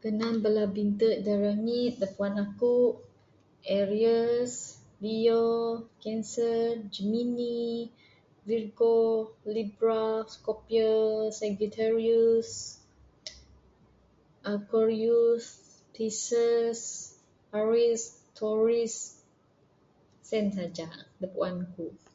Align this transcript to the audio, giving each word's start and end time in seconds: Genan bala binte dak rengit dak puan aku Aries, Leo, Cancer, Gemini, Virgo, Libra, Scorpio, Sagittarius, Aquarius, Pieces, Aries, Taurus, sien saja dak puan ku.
Genan 0.00 0.34
bala 0.44 0.64
binte 0.74 1.08
dak 1.24 1.38
rengit 1.44 1.92
dak 2.00 2.10
puan 2.16 2.34
aku 2.44 2.74
Aries, 3.78 4.52
Leo, 5.02 5.46
Cancer, 6.02 6.60
Gemini, 6.94 7.66
Virgo, 8.46 8.98
Libra, 9.54 10.04
Scorpio, 10.34 10.94
Sagittarius, 11.38 12.48
Aquarius, 14.54 15.44
Pieces, 15.94 16.78
Aries, 17.60 18.02
Taurus, 18.36 18.94
sien 20.28 20.46
saja 20.56 20.86
dak 21.20 21.30
puan 21.36 21.56
ku. 21.74 21.84